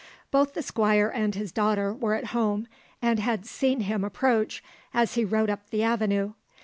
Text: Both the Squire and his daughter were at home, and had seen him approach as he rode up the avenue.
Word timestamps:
Both 0.31 0.55
the 0.55 0.63
Squire 0.63 1.09
and 1.13 1.35
his 1.35 1.51
daughter 1.51 1.93
were 1.93 2.15
at 2.15 2.25
home, 2.33 2.67
and 3.03 3.19
had 3.19 3.45
seen 3.45 3.81
him 3.81 4.03
approach 4.03 4.63
as 4.95 5.13
he 5.13 5.23
rode 5.23 5.51
up 5.51 5.69
the 5.69 5.83
avenue. 5.83 6.33